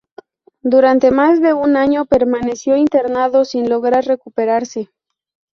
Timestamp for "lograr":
3.69-4.03